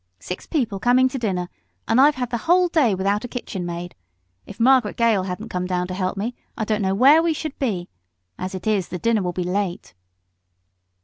[0.19, 1.47] Six people coming to dinner,
[1.87, 3.93] and I've been the whole day without a kitchen maid.
[4.47, 7.59] If Margaret Gale hadn't come down to help me, I don't know where we should
[7.59, 7.87] be;
[8.35, 9.93] as it is, the dinner will be late."